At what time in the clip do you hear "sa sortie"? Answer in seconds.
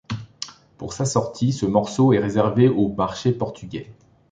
0.93-1.53